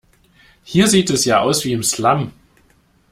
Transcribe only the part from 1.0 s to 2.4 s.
es ja aus wie im Slum.